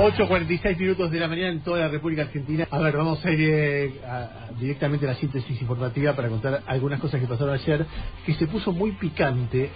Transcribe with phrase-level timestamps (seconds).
[0.00, 2.66] 8.46 minutos de la mañana en toda la República Argentina.
[2.70, 3.92] A ver, vamos a ir eh,
[4.58, 7.84] directamente a la síntesis informativa para contar algunas cosas que pasaron ayer,
[8.24, 9.68] que se puso muy picante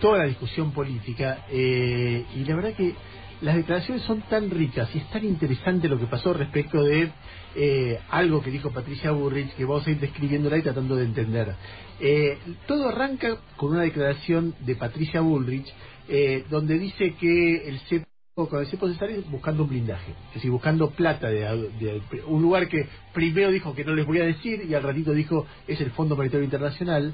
[0.00, 2.94] toda la discusión política eh, y la verdad que
[3.40, 7.10] las declaraciones son tan ricas y es tan interesante lo que pasó respecto de
[7.56, 11.56] eh, algo que dijo Patricia Burrich que vamos a ir describiéndola y tratando de entender.
[11.98, 12.38] Eh,
[12.68, 15.66] todo arranca con una declaración de Patricia Bullrich
[16.08, 18.04] eh, donde dice que el CEP
[18.34, 21.40] con el cepo Cesari buscando un blindaje, es decir, buscando plata de,
[21.78, 25.12] de- un lugar que primero dijo que no les voy a decir y al ratito
[25.12, 27.12] dijo es el Fondo Monetario Internacional,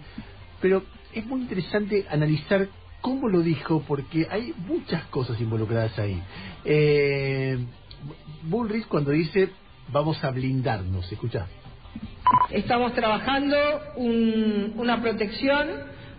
[0.62, 2.68] pero es muy interesante analizar
[3.00, 6.22] cómo lo dijo porque hay muchas cosas involucradas ahí.
[6.64, 7.58] Eh,
[8.44, 9.50] Bullrich cuando dice
[9.90, 11.46] vamos a blindarnos, escucha.
[12.50, 13.56] Estamos trabajando
[13.96, 15.66] un- una protección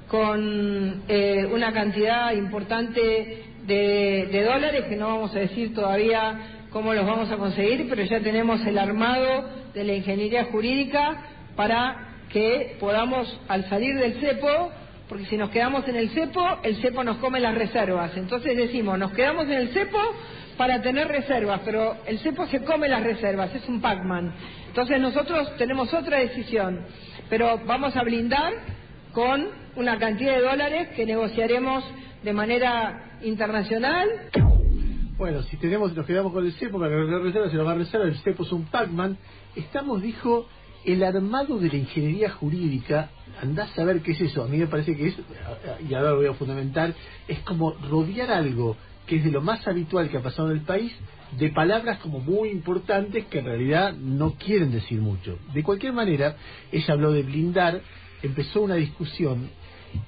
[0.09, 7.05] con eh, una cantidad importante de, dólares que no vamos a decir todavía cómo los
[7.05, 11.17] vamos a conseguir, pero ya tenemos el armado de la ingeniería jurídica
[11.55, 14.71] para que podamos, al salir del cepo,
[15.07, 18.15] porque si nos quedamos en el cepo, el cepo nos come las reservas.
[18.17, 19.97] Entonces decimos, nos quedamos en el cepo
[20.57, 24.33] para tener reservas, pero el cepo se come las reservas, es un Pac-Man.
[24.67, 26.85] Entonces nosotros tenemos otra decisión,
[27.29, 28.53] pero vamos a blindar
[29.13, 31.83] con una cantidad de dólares que negociaremos
[32.23, 34.07] de manera internacional.
[35.17, 37.71] Bueno, si tenemos, nos quedamos con el cepo para que la reserva se nos va
[37.71, 39.17] a reserva, el cepo es un Pac-Man.
[39.55, 40.47] Estamos, dijo,
[40.85, 43.09] el armado de la ingeniería jurídica,
[43.41, 44.43] andás a ver qué es eso.
[44.43, 45.17] A mí me parece que es,
[45.89, 46.93] y ahora lo voy a fundamentar,
[47.27, 50.63] es como rodear algo que es de lo más habitual que ha pasado en el
[50.63, 50.93] país,
[51.37, 55.37] de palabras como muy importantes que en realidad no quieren decir mucho.
[55.53, 56.37] De cualquier manera,
[56.71, 57.81] ella habló de blindar,
[58.21, 59.49] empezó una discusión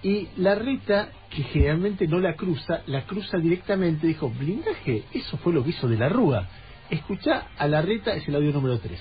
[0.03, 5.53] y la reta, que generalmente no la cruza, la cruza directamente, dijo, blindaje, eso fue
[5.53, 6.47] lo que hizo de la Rúa.
[6.89, 8.99] Escucha a la reta, es el audio número 3.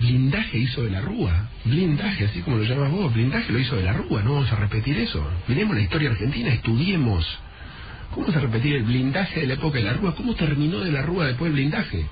[0.00, 1.48] Blindaje hizo de la Rúa.
[1.64, 3.12] Blindaje, así como lo llamas vos.
[3.12, 4.22] Blindaje lo hizo de la Rúa.
[4.22, 5.24] No vamos a repetir eso.
[5.46, 7.26] Miremos la historia argentina, estudiemos.
[8.14, 10.14] ¿Cómo se repetir el blindaje de la época de la Rúa?
[10.14, 12.06] ¿Cómo terminó de la Rúa después el blindaje?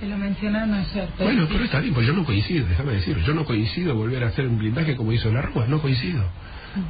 [0.00, 1.08] Que lo mencionaron ayer.
[1.16, 3.16] pero Bueno, pero está bien, pues yo no coincido, déjame decir.
[3.18, 5.66] Yo no coincido volver a hacer un blindaje como hizo la Rúa.
[5.66, 6.24] No coincido.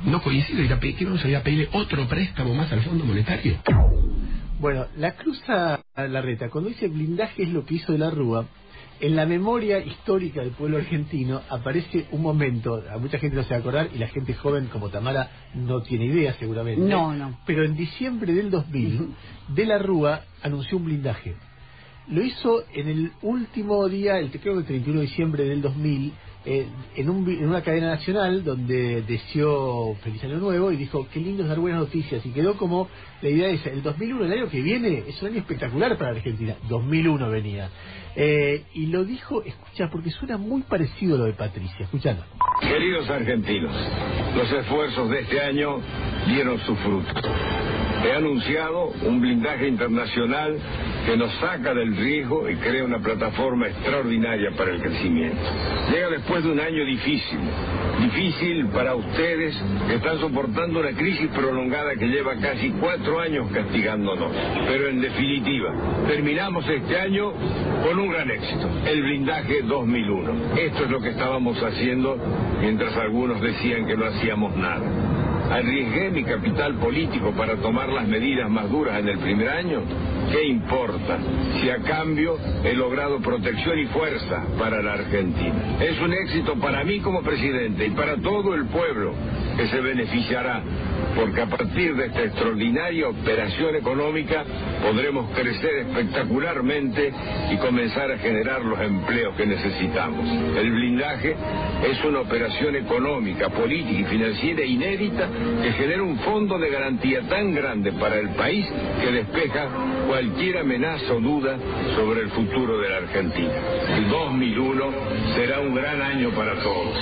[0.05, 0.63] No coincido.
[0.63, 3.59] Ir a pedir, ¿qué vamos a ir a pedirle otro préstamo más al Fondo Monetario?
[4.61, 6.49] Bueno, la cruza a la reta.
[6.49, 8.47] Cuando dice blindaje es lo que hizo de la Rúa,
[9.01, 13.51] en la memoria histórica del pueblo argentino aparece un momento, a mucha gente no se
[13.51, 16.81] va a acordar y la gente joven como Tamara no tiene idea seguramente.
[16.81, 17.41] No, no.
[17.45, 19.09] Pero en diciembre del 2000,
[19.49, 21.35] de la Rúa anunció un blindaje.
[22.07, 26.13] Lo hizo en el último día, el creo que el 31 de diciembre del 2000,
[26.45, 26.67] eh,
[26.97, 31.45] en, un en una cadena nacional donde deseó feliz año nuevo y dijo qué lindo
[31.45, 32.89] es dar buenas noticias y quedó como
[33.21, 36.57] la idea esa, el 2001, el año que viene, es un año espectacular para Argentina,
[36.69, 37.71] 2001 venía.
[38.15, 42.25] Eh, y lo dijo, escucha, porque suena muy parecido a lo de Patricia, escuchando.
[42.61, 43.75] Queridos argentinos,
[44.37, 45.81] los esfuerzos de este año
[46.27, 47.13] dieron su fruto.
[48.05, 50.59] He anunciado un blindaje internacional
[51.07, 55.39] que nos saca del riesgo y crea una plataforma extraordinaria para el crecimiento.
[55.93, 57.39] Llega después de un año difícil,
[58.01, 64.33] difícil para ustedes que están soportando una crisis prolongada que lleva casi cuatro años castigándonos.
[64.67, 65.73] Pero en definitiva,
[66.09, 67.33] terminamos este año
[67.85, 70.57] con un gran éxito, el blindaje 2001.
[70.57, 72.17] Esto es lo que estábamos haciendo
[72.61, 75.12] mientras algunos decían que no hacíamos nada.
[75.53, 79.83] Arriesgué mi capital político para tomar las medidas más duras en el primer año.
[80.33, 81.19] ¿Qué importa
[81.61, 85.77] si a cambio he logrado protección y fuerza para la Argentina?
[85.79, 89.13] Es un éxito para mí como presidente y para todo el pueblo
[89.59, 90.63] que se beneficiará,
[91.17, 94.45] porque a partir de esta extraordinaria operación económica
[94.83, 97.13] podremos crecer espectacularmente
[97.51, 100.27] y comenzar a generar los empleos que necesitamos.
[100.57, 101.37] El blindaje
[101.91, 105.29] es una operación económica, política y financiera inédita
[105.63, 108.67] que genera un fondo de garantía tan grande para el país
[109.01, 109.69] que despeja
[110.09, 111.57] cualquier amenaza o duda
[111.97, 113.53] sobre el futuro de la Argentina.
[113.97, 114.85] El 2001
[115.35, 116.97] será un gran año para todos.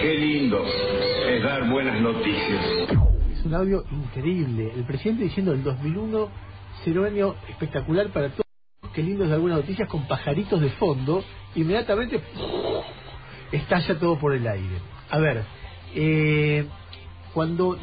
[0.00, 0.64] Qué lindo
[1.28, 3.07] es dar buenas noticias.
[3.38, 4.72] Es un audio increíble.
[4.74, 6.28] El presidente diciendo el 2001
[6.84, 8.44] será un año espectacular para todos.
[8.92, 11.22] Qué lindo es dar algunas noticias con pajaritos de fondo.
[11.54, 12.20] Inmediatamente
[13.52, 14.80] estalla todo por el aire.
[15.10, 15.44] A ver,
[15.94, 16.66] eh,
[17.32, 17.78] cuando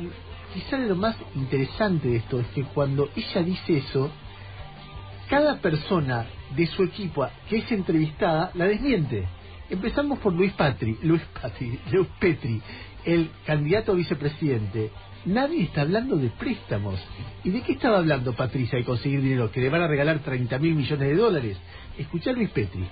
[0.53, 4.11] quizá lo más interesante de esto es que cuando ella dice eso,
[5.29, 9.25] cada persona de su equipo que es entrevistada la desmiente.
[9.69, 12.61] Empezamos por Luis Patri, Luis Patri, Luis Petri,
[13.05, 14.91] el candidato a vicepresidente.
[15.25, 16.99] Nadie está hablando de préstamos.
[17.43, 19.51] ¿Y de qué estaba hablando Patricia de conseguir dinero?
[19.51, 21.57] Que le van a regalar 30 mil millones de dólares.
[21.97, 22.87] Escuchá Luis Petri.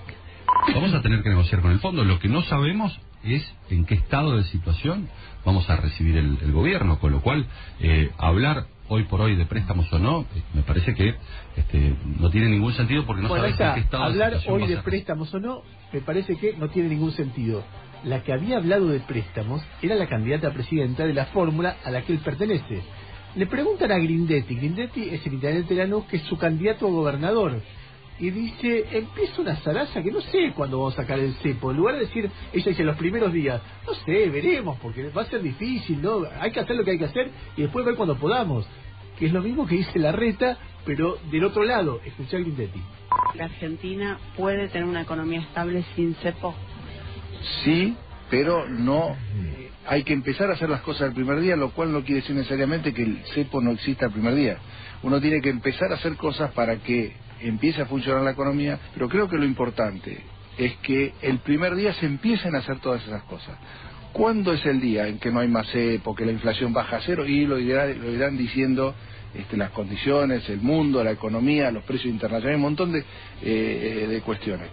[0.74, 2.04] Vamos a tener que negociar con el fondo.
[2.04, 5.08] Lo que no sabemos es en qué estado de situación
[5.44, 7.46] vamos a recibir el, el gobierno, con lo cual
[7.80, 11.14] eh, hablar hoy por hoy de préstamos o no, eh, me parece que
[11.56, 14.76] este, no tiene ningún sentido porque no Bueno, en qué estado Hablar de hoy de
[14.78, 17.62] préstamos o no, me parece que no tiene ningún sentido.
[18.04, 22.02] La que había hablado de préstamos era la candidata presidenta de la fórmula a la
[22.02, 22.82] que él pertenece.
[23.34, 26.90] Le preguntan a Grindetti, Grindetti es el intendente de Lanús, que es su candidato a
[26.90, 27.60] gobernador.
[28.20, 31.70] Y dice, empieza una zaraza que no sé cuándo vamos a sacar el cepo.
[31.70, 35.26] En lugar de decir, ella dice los primeros días, no sé, veremos, porque va a
[35.26, 36.22] ser difícil, ¿no?
[36.40, 38.66] Hay que hacer lo que hay que hacer y después ver cuando podamos.
[39.18, 42.00] Que es lo mismo que dice la reta, pero del otro lado.
[42.04, 42.82] Escuchá a Grindetti.
[43.34, 46.54] ¿La Argentina puede tener una economía estable sin cepo?
[47.64, 47.96] Sí,
[48.30, 49.16] pero no.
[49.86, 52.34] hay que empezar a hacer las cosas el primer día, lo cual no quiere decir
[52.34, 54.58] necesariamente que el cepo no exista el primer día.
[55.02, 59.08] Uno tiene que empezar a hacer cosas para que empiece a funcionar la economía, pero
[59.08, 60.22] creo que lo importante
[60.56, 63.56] es que el primer día se empiecen a hacer todas esas cosas.
[64.12, 67.00] ¿Cuándo es el día en que no hay más cepo, que la inflación baja a
[67.00, 67.26] cero?
[67.26, 68.94] Y lo irán, lo irán diciendo
[69.34, 73.04] este, las condiciones, el mundo, la economía, los precios internacionales, un montón de,
[73.42, 74.70] eh, de cuestiones.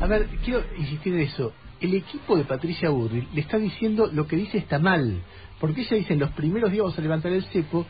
[0.00, 1.54] A ver, quiero insistir en eso.
[1.82, 5.20] El equipo de Patricia Burri le está diciendo lo que dice está mal.
[5.58, 7.84] Porque ella dice en los primeros días vamos a levantar el cepo.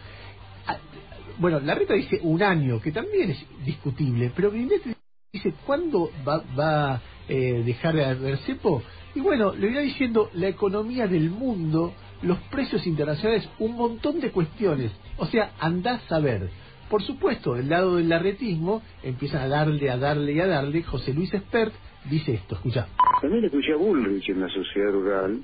[1.38, 4.32] Bueno, la reta dice un año, que también es discutible.
[4.34, 4.94] Pero Grindetti
[5.30, 8.82] dice cuándo va, va a eh, dejar de haber cepo.
[9.14, 11.92] Y bueno, le irá diciendo la economía del mundo,
[12.22, 14.90] los precios internacionales, un montón de cuestiones.
[15.18, 16.48] O sea, andás a ver.
[16.88, 20.82] Por supuesto, del lado del larretismo empiezan a darle, a darle y a darle.
[20.82, 21.74] José Luis Espert
[22.08, 22.88] dice esto, escucha.
[23.22, 25.38] También escuché a Bullrich en la sociedad rural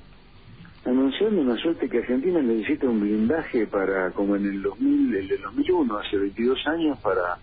[0.85, 5.41] anunciando una suerte que Argentina necesita un blindaje para, como en el 2000, el del
[5.41, 7.37] 2001, hace 22 años, para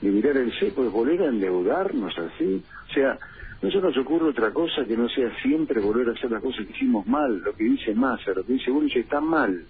[0.00, 2.62] liberar el cepo, es volver a endeudarnos así.
[2.88, 3.18] O sea,
[3.62, 6.66] no se nos ocurre otra cosa que no sea siempre volver a hacer las cosas
[6.66, 9.60] que hicimos mal, lo que dice Massa, lo que dice Bullrich está mal.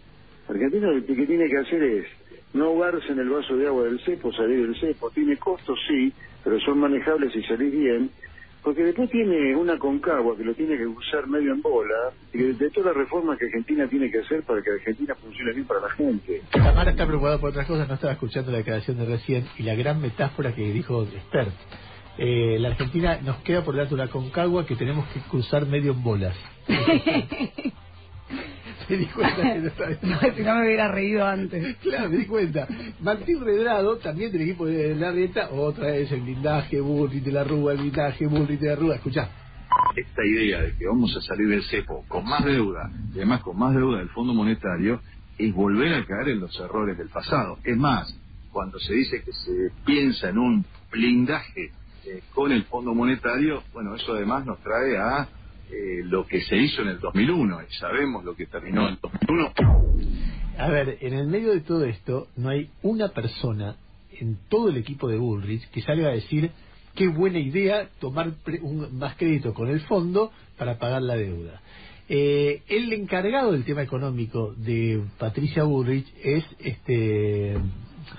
[0.48, 2.06] Argentina lo que tiene que hacer es
[2.52, 5.10] no ahogarse en el vaso de agua del cepo, salir del cepo.
[5.10, 6.12] Tiene costos, sí,
[6.44, 8.10] pero son manejables si salís bien.
[8.62, 12.54] Porque después tiene una concagua que lo tiene que usar medio en bola, y de,
[12.54, 15.80] de todas las reformas que Argentina tiene que hacer para que Argentina funcione bien para
[15.80, 16.42] la gente.
[16.52, 19.74] Tamara está preocupada por otras cosas, no estaba escuchando la declaración de recién y la
[19.74, 21.52] gran metáfora que dijo Expert.
[22.18, 26.02] Eh, la Argentina nos queda por delante una concagua que tenemos que cruzar medio en
[26.02, 26.36] bolas.
[28.90, 31.76] me di cuenta que no estaba- No, si no me hubiera reído antes.
[31.78, 32.68] Claro, me di cuenta.
[33.00, 37.44] Martín Redrado, también del equipo de la reta, otra vez el blindaje, Burri de la
[37.44, 38.94] Rúa, el blindaje, Burri de la Rúa.
[38.96, 39.28] Escuchá.
[39.96, 43.58] esta idea de que vamos a salir del cepo con más deuda y además con
[43.58, 45.00] más deuda del Fondo Monetario
[45.38, 47.58] es volver a caer en los errores del pasado.
[47.64, 48.14] Es más,
[48.52, 51.72] cuando se dice que se piensa en un blindaje
[52.06, 55.28] eh, con el Fondo Monetario, bueno, eso además nos trae a
[55.72, 58.98] eh, lo que se hizo en el 2001 y sabemos lo que terminó en el
[59.00, 59.52] 2001.
[60.58, 63.76] A ver, en el medio de todo esto, no hay una persona
[64.12, 66.50] en todo el equipo de Bullrich que salga a decir
[66.94, 71.62] qué buena idea tomar pre- un- más crédito con el fondo para pagar la deuda.
[72.08, 77.56] Eh, el encargado del tema económico de Patricia Bullrich es este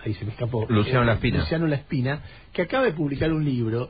[0.05, 1.39] ahí se me escapó Luciano Eh, Laspina.
[1.39, 3.89] Luciano Laspina que acaba de publicar un libro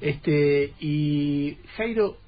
[0.00, 2.18] este y Jairo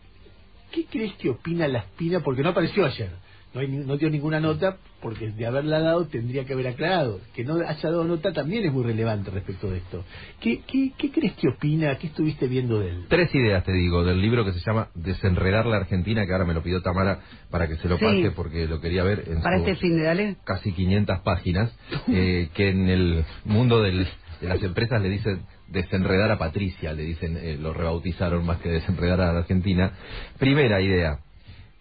[0.74, 2.20] ¿qué crees que opina Laspina?
[2.20, 3.10] porque no apareció ayer
[3.54, 7.20] no, hay, ni- no dio ninguna nota porque de haberla dado tendría que haber aclarado
[7.36, 10.04] que no haya dado nota también es muy relevante respecto de esto
[10.40, 11.96] ¿qué, qué, qué crees que opina?
[11.98, 13.04] ¿qué estuviste viendo de él?
[13.08, 16.54] Tres ideas te digo del libro que se llama Desenredar la Argentina, que ahora me
[16.54, 18.04] lo pidió Tamara para que se lo Sí.
[18.04, 20.36] pase porque lo quería ver en Para este fin de dale.
[20.44, 21.72] casi 500 páginas,
[22.08, 24.08] eh, que en el mundo del-
[24.40, 28.68] de las empresas le dicen desenredar a Patricia, le dicen, eh, lo rebautizaron más que
[28.68, 29.92] desenredar a la Argentina.
[30.38, 31.18] Primera idea,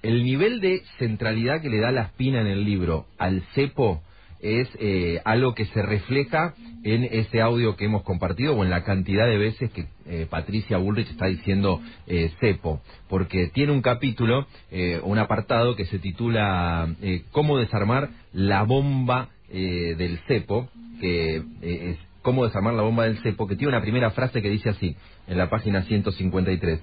[0.01, 4.01] el nivel de centralidad que le da la espina en el libro al cepo
[4.43, 8.83] es eh, algo que se refleja en ese audio que hemos compartido o en la
[8.83, 14.45] cantidad de veces que eh, Patricia Bullrich está diciendo eh, cepo, porque tiene un capítulo,
[14.69, 20.67] eh, un apartado que se titula eh, Cómo desarmar la bomba del cepo,
[20.99, 24.69] que es Cómo desarmar la bomba del cepo, que tiene una primera frase que dice
[24.69, 24.95] así,
[25.27, 26.81] en la página 153.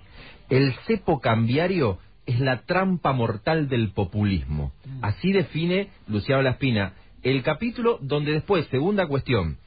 [0.50, 4.72] El cepo cambiario es la trampa mortal del populismo.
[5.02, 6.92] Así define Luciano Laspina
[7.22, 9.58] el capítulo donde después, segunda cuestión,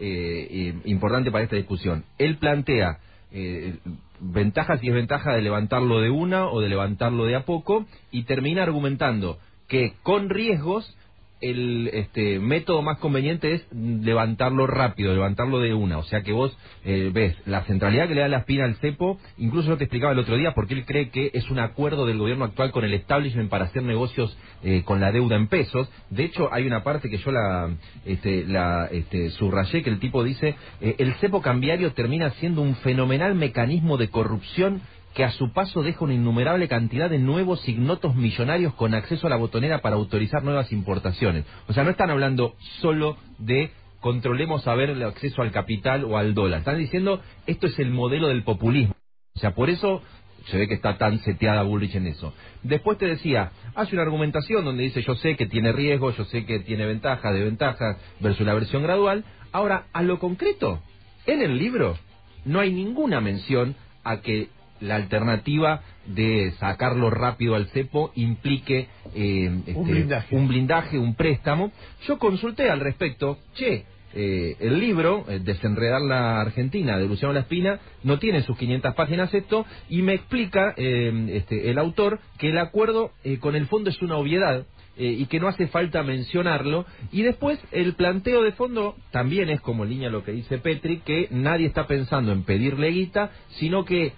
[0.00, 2.98] eh, eh, importante para esta discusión, él plantea
[3.30, 3.76] eh,
[4.20, 8.62] ventajas y desventajas de levantarlo de una o de levantarlo de a poco y termina
[8.62, 10.96] argumentando que con riesgos
[11.42, 15.98] el este, método más conveniente es levantarlo rápido, levantarlo de una.
[15.98, 19.18] O sea que vos eh, ves la centralidad que le da la espina al cepo,
[19.36, 22.18] incluso yo te explicaba el otro día porque él cree que es un acuerdo del
[22.18, 25.90] gobierno actual con el establishment para hacer negocios eh, con la deuda en pesos.
[26.10, 27.70] De hecho, hay una parte que yo la,
[28.06, 32.76] este, la este, subrayé que el tipo dice, eh, el cepo cambiario termina siendo un
[32.76, 34.80] fenomenal mecanismo de corrupción
[35.14, 39.30] que a su paso deja una innumerable cantidad de nuevos ignotos millonarios con acceso a
[39.30, 41.44] la botonera para autorizar nuevas importaciones.
[41.68, 46.16] O sea, no están hablando solo de controlemos a ver el acceso al capital o
[46.16, 46.60] al dólar.
[46.60, 48.94] Están diciendo esto es el modelo del populismo.
[49.34, 50.02] O sea, por eso
[50.46, 52.34] se ve que está tan seteada Bullrich en eso.
[52.62, 56.44] Después te decía, hace una argumentación donde dice yo sé que tiene riesgo, yo sé
[56.46, 59.24] que tiene ventajas, desventajas versus la versión gradual.
[59.52, 60.82] Ahora, a lo concreto,
[61.26, 61.96] en el libro
[62.44, 64.48] no hay ninguna mención a que
[64.82, 70.98] la alternativa de sacarlo rápido al cepo implique eh, este, un, blindaje.
[70.98, 71.72] un préstamo.
[72.06, 73.84] Yo consulté al respecto, che,
[74.14, 79.32] eh, el libro, eh, Desenredar la Argentina, de Luciano Laspina, no tiene sus 500 páginas
[79.32, 84.16] esto, y me explica este, el autor que el acuerdo con el fondo es una
[84.16, 86.84] obviedad, y que no hace falta mencionarlo.
[87.12, 91.28] Y después el planteo de fondo también es como línea lo que dice Petri, que
[91.30, 94.12] nadie está pensando en pedirle guita, sino que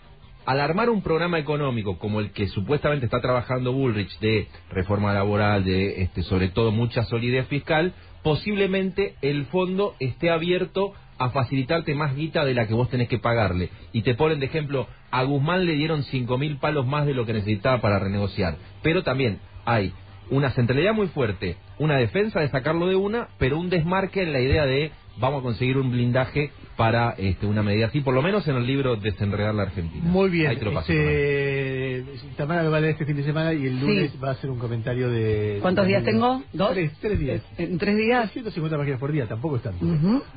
[0.46, 5.64] al armar un programa económico como el que supuestamente está trabajando Bullrich de reforma laboral,
[5.64, 12.14] de este, sobre todo mucha solidez fiscal, posiblemente el fondo esté abierto a facilitarte más
[12.14, 13.70] guita de la que vos tenés que pagarle.
[13.92, 17.24] Y te ponen de ejemplo, a Guzmán le dieron cinco mil palos más de lo
[17.24, 18.56] que necesitaba para renegociar.
[18.82, 19.92] Pero también hay
[20.30, 24.40] una centralidad muy fuerte, una defensa de sacarlo de una, pero un desmarque en la
[24.40, 28.46] idea de vamos a conseguir un blindaje para este, una medida así, por lo menos
[28.48, 30.04] en el libro Desenredar la Argentina.
[30.04, 30.52] Muy bien.
[30.52, 31.93] Este,
[32.36, 34.50] Tamara me va a leer este fin de semana y el lunes va a hacer
[34.50, 35.58] un comentario de...
[35.60, 36.42] ¿Cuántos días tengo?
[36.52, 36.76] ¿Dos?
[37.00, 37.42] Tres, días.
[37.58, 38.30] ¿En tres días?
[38.32, 39.86] 150 páginas por día, tampoco es tanto.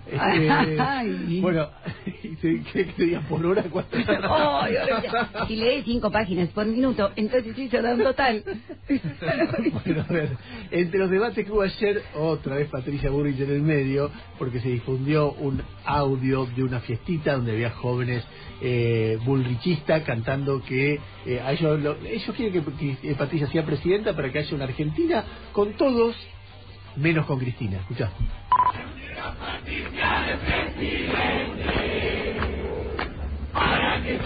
[0.05, 1.69] este, bueno,
[2.41, 3.63] ¿qué, qué días por hora?
[3.63, 3.97] ¿Cuánto?
[4.29, 4.65] Oh,
[5.47, 8.43] si lee cinco páginas por minuto, entonces sí se da un total.
[9.85, 10.29] bueno, a ver,
[10.71, 14.69] entre los debates que hubo ayer, otra vez Patricia Burrich en el medio, porque se
[14.69, 18.23] difundió un audio de una fiestita donde había jóvenes
[18.61, 24.55] eh, bullrichistas cantando que eh, ellos, ellos quieren que, Patricia sea presidenta para que haya
[24.55, 25.23] una Argentina
[25.53, 26.15] con todos,
[26.95, 27.79] menos con Cristina.
[27.79, 28.11] Escuchá.
[34.03, 34.19] Que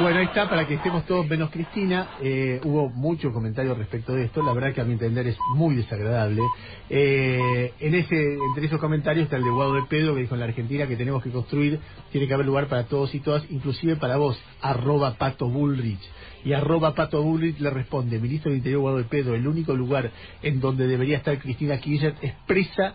[0.00, 2.08] Bueno, ahí está, para que estemos todos menos Cristina.
[2.22, 4.42] Eh, hubo mucho comentario respecto de esto.
[4.42, 6.40] La verdad que a mi entender es muy desagradable.
[6.88, 10.40] Eh, en ese, entre esos comentarios está el de Guado de Pedro que dijo en
[10.40, 11.80] la Argentina que tenemos que construir,
[12.12, 16.00] tiene que haber lugar para todos y todas, inclusive para vos, arroba Pato Bullrich.
[16.46, 20.12] Y arroba Pato Bullrich le responde, ministro del Interior Guado de Pedro, el único lugar
[20.42, 22.94] en donde debería estar Cristina Kirchner expresa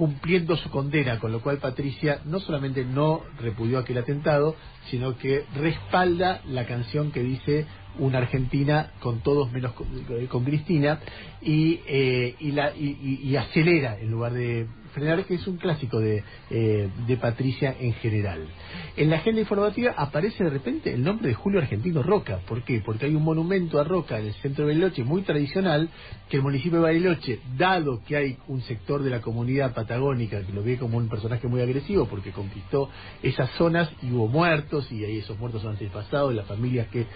[0.00, 4.56] cumpliendo su condena, con lo cual Patricia no solamente no repudió aquel atentado,
[4.90, 7.66] sino que respalda la canción que dice
[8.00, 11.00] una Argentina con todos menos con, Cristina
[11.42, 16.24] y, eh, y, la, y, acelera en lugar de frenar, que es un clásico de,
[16.50, 18.48] eh, de Patricia en general.
[18.96, 22.40] En la agenda informativa aparece de repente el nombre de Julio Argentino Roca.
[22.46, 22.82] ¿Por qué?
[22.84, 25.88] Porque hay un monumento a Roca en el centro de Bariloche muy tradicional,
[26.28, 30.52] que el municipio de Bariloche, dado que hay un sector de la comunidad patagónica que
[30.52, 32.90] lo ve como un personaje muy agresivo porque conquistó
[33.22, 37.06] esas zonas y hubo muertos y hay esos muertos antepasados, las familias que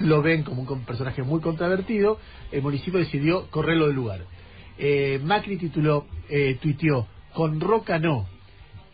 [0.00, 2.18] lo ven como un personaje muy controvertido,
[2.52, 4.20] el municipio decidió correrlo del lugar.
[4.78, 8.26] Eh, Macri tituló, eh, tuiteó, con Roca no.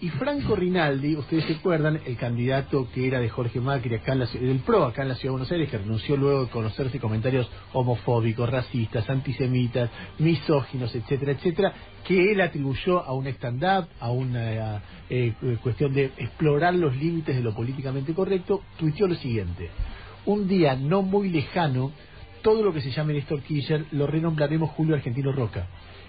[0.01, 4.19] Y Franco Rinaldi, ustedes se acuerdan, el candidato que era de Jorge Macri acá en
[4.19, 6.99] la, del PRO acá en la Ciudad de Buenos Aires, que renunció luego de conocerse
[6.99, 11.73] comentarios homofóbicos, racistas, antisemitas, misóginos, etcétera, etcétera,
[12.07, 15.33] que él atribuyó a un stand-up, a una eh,
[15.63, 19.71] cuestión de explorar los límites de lo políticamente correcto, tuiteó lo siguiente
[20.27, 21.93] un día no muy lejano,
[22.43, 25.67] todo lo que se llame Néstor Kirchner lo renombraremos Julio Argentino Roca.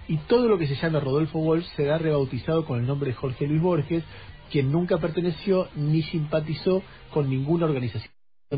[0.07, 3.47] Y todo lo que se llame Rodolfo Wolf será rebautizado con el nombre de Jorge
[3.47, 4.03] Luis Borges,
[4.51, 8.11] quien nunca perteneció ni simpatizó con ninguna organización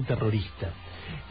[0.06, 0.74] terrorista.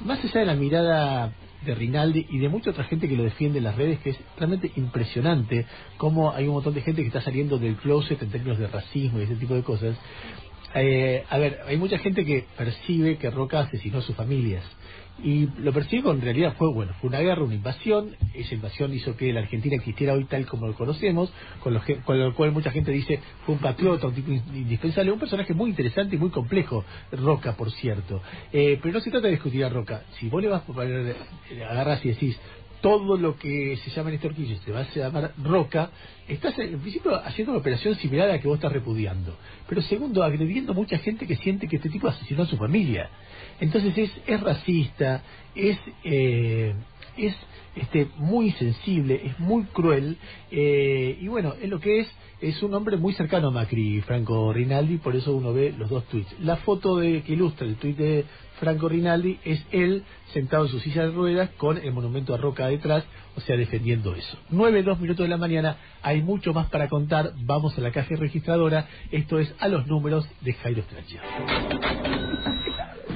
[0.04, 1.32] Más allá de la mirada
[1.64, 4.18] de Rinaldi y de mucha otra gente que lo defiende en las redes, que es
[4.38, 5.66] realmente impresionante
[5.98, 9.18] cómo hay un montón de gente que está saliendo del closet en términos de racismo
[9.18, 9.96] y ese tipo de cosas,
[10.76, 14.64] Eh, a ver, hay mucha gente que percibe que Roca asesinó a sus familias.
[15.24, 18.14] Y lo percibe con realidad fue, bueno, fue una guerra, una invasión.
[18.34, 21.96] Esa invasión hizo que la Argentina existiera hoy tal como lo conocemos, con lo, que-
[22.02, 25.54] con lo cual mucha gente dice fue un patriota, un tipo in- indispensable, un personaje
[25.54, 28.20] muy interesante y muy complejo, Roca, por cierto.
[28.52, 30.02] Eh, pero no se trata de discutir a Roca.
[30.18, 31.16] Si vos le vas a poner,
[31.50, 32.38] eh, agarras y decís,
[32.80, 35.90] todo lo que se llama Néstor Kirchner se va a llamar Roca,
[36.28, 39.36] estás en principio haciendo una operación similar a la que vos estás repudiando.
[39.68, 43.10] Pero segundo, agrediendo a mucha gente que siente que este tipo asesinó a su familia.
[43.60, 45.22] Entonces es, es racista,
[45.54, 46.74] es, eh,
[47.16, 47.34] es
[47.76, 50.16] este, muy sensible, es muy cruel,
[50.50, 52.08] eh, y bueno, es lo que es,
[52.40, 56.04] es un hombre muy cercano a Macri, Franco Rinaldi, por eso uno ve los dos
[56.04, 56.34] tweets.
[56.40, 58.24] La foto de, que ilustra el tweet de
[58.60, 62.66] Franco Rinaldi es él sentado en su silla de ruedas con el monumento a Roca
[62.66, 63.04] detrás,
[63.36, 64.38] o sea, defendiendo eso.
[64.50, 68.16] Nueve, dos minutos de la mañana, hay mucho más para contar, vamos a la caja
[68.16, 72.25] registradora, esto es a los números de Jairo Stracha.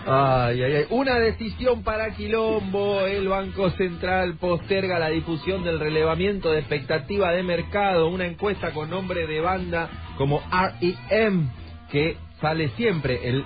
[0.07, 0.87] Ay, ay, ay.
[0.91, 3.01] Una decisión para Quilombo.
[3.07, 8.09] El Banco Central posterga la difusión del relevamiento de expectativa de mercado.
[8.09, 11.51] Una encuesta con nombre de banda como REM,
[11.91, 13.45] que sale siempre el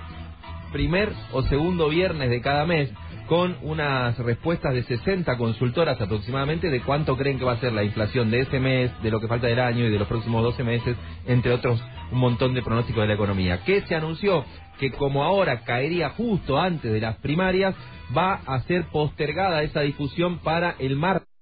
[0.71, 2.89] primer o segundo viernes de cada mes
[3.27, 7.83] con unas respuestas de 60 consultoras aproximadamente de cuánto creen que va a ser la
[7.83, 10.63] inflación de ese mes, de lo que falta del año y de los próximos 12
[10.63, 13.63] meses, entre otros un montón de pronósticos de la economía.
[13.65, 14.45] ¿Qué se anunció?
[14.79, 17.75] Que como ahora caería justo antes de las primarias,
[18.15, 21.34] va a ser postergada esa difusión para el martes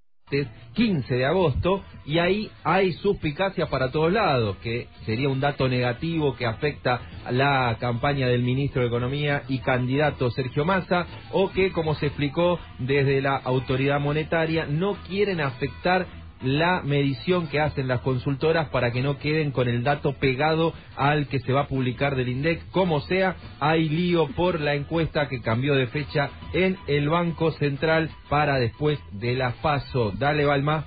[0.73, 6.35] 15 de agosto y ahí hay suspicacia para todos lados, que sería un dato negativo
[6.35, 11.95] que afecta la campaña del ministro de Economía y candidato Sergio Massa, o que, como
[11.95, 18.69] se explicó desde la autoridad monetaria, no quieren afectar la medición que hacen las consultoras
[18.69, 22.29] para que no queden con el dato pegado al que se va a publicar del
[22.29, 22.69] INDEC.
[22.71, 28.09] Como sea, hay lío por la encuesta que cambió de fecha en el Banco Central
[28.29, 30.11] para después de la FASO.
[30.11, 30.85] Dale, Balma.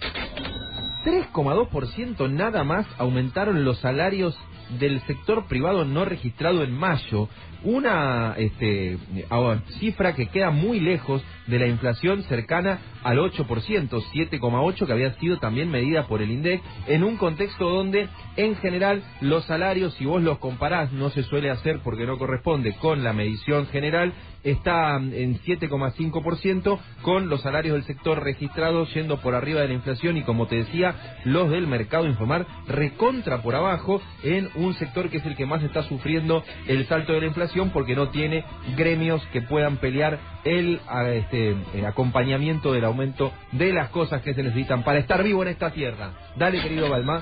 [1.04, 4.36] 3,2% nada más aumentaron los salarios
[4.80, 7.28] del sector privado no registrado en mayo,
[7.62, 8.98] una este,
[9.30, 15.14] ah, cifra que queda muy lejos de la inflación cercana al 8%, 7,8% que había
[15.14, 20.04] sido también medida por el INDEC, en un contexto donde en general los salarios, si
[20.04, 24.96] vos los comparás, no se suele hacer porque no corresponde con la medición general, está
[24.96, 30.22] en 7,5% con los salarios del sector registrados yendo por arriba de la inflación y
[30.22, 35.26] como te decía, los del mercado informal recontra por abajo en un sector que es
[35.26, 38.44] el que más está sufriendo el salto de la inflación porque no tiene
[38.76, 41.02] gremios que puedan pelear el a,
[41.36, 45.48] este, eh, acompañamiento del aumento de las cosas que se necesitan para estar vivo en
[45.48, 46.12] esta tierra.
[46.36, 47.20] Dale, querido Balmá.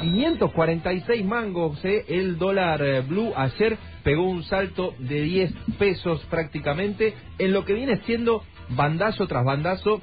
[0.00, 7.14] 546 mangos, eh, el dólar eh, blue ayer pegó un salto de 10 pesos prácticamente
[7.38, 10.00] en lo que viene siendo bandazo tras bandazo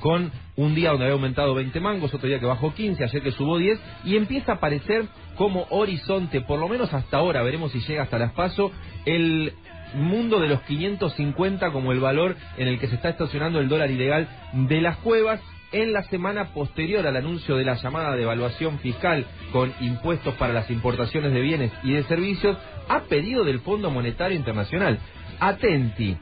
[0.00, 3.30] con un día donde había aumentado 20 mangos, otro día que bajó 15, ayer que
[3.30, 7.80] subió 10, y empieza a aparecer como horizonte, por lo menos hasta ahora, veremos si
[7.80, 8.72] llega hasta las paso,
[9.04, 9.52] el
[9.96, 13.90] mundo de los 550 como el valor en el que se está estacionando el dólar
[13.90, 15.40] ilegal de las cuevas.
[15.72, 20.70] En la semana posterior al anuncio de la llamada devaluación fiscal con impuestos para las
[20.70, 22.56] importaciones de bienes y de servicios,
[22.88, 25.00] a pedido del Fondo Monetario Internacional.
[25.40, 26.16] Atenti,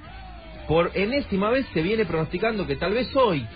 [0.66, 3.46] por enésima vez se viene pronosticando que tal vez hoy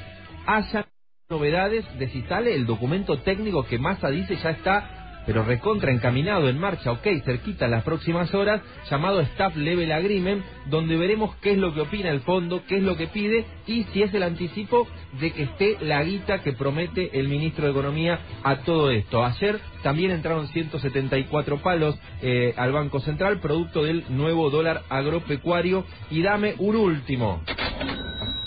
[0.47, 0.87] haya
[1.31, 4.98] novedades de si sale el documento técnico que Massa dice ya está
[5.29, 10.43] pero recontra encaminado en marcha, ok, cerquita en las próximas horas, llamado Staff Level Agreement,
[10.71, 13.85] donde veremos qué es lo que opina el fondo, qué es lo que pide y
[13.93, 14.89] si es el anticipo
[15.21, 19.23] de que esté la guita que promete el ministro de Economía a todo esto.
[19.23, 25.85] Ayer también entraron 174 palos eh, al Banco Central, producto del nuevo dólar agropecuario.
[26.11, 27.43] Y dame un último.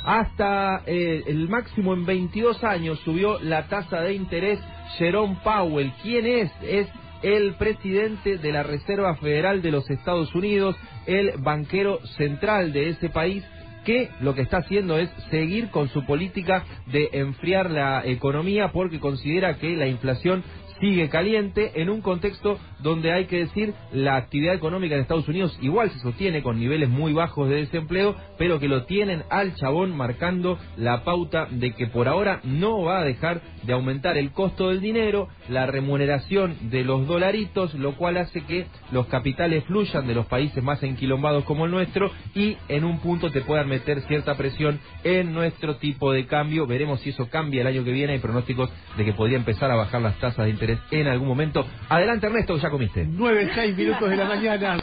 [0.04, 4.60] Hasta eh, el máximo en 22 años subió la tasa de interés
[4.98, 5.92] Jerome Powell.
[6.02, 6.52] ¿Quién es?
[6.64, 6.88] Es
[7.22, 10.76] el presidente de la Reserva Federal de los Estados Unidos,
[11.06, 13.44] el banquero central de ese país
[13.86, 19.00] que lo que está haciendo es seguir con su política de enfriar la economía porque
[19.00, 20.44] considera que la inflación
[20.82, 25.58] sigue caliente en un contexto donde hay que decir la actividad económica en Estados Unidos
[25.62, 29.96] igual se sostiene con niveles muy bajos de desempleo, pero que lo tienen al chabón
[29.96, 34.70] marcando la pauta de que por ahora no va a dejar de aumentar el costo
[34.70, 40.16] del dinero, la remuneración de los dolaritos, lo cual hace que los capitales fluyan de
[40.16, 44.36] los países más enquilombados como el nuestro y en un punto te puedan meter cierta
[44.36, 46.66] presión en nuestro tipo de cambio.
[46.66, 48.14] Veremos si eso cambia el año que viene.
[48.14, 51.66] Hay pronósticos de que podría empezar a bajar las tasas de interés en algún momento.
[51.90, 53.06] Adelante Ernesto, ya comiste.
[53.10, 54.78] Nueve, seis minutos de la mañana.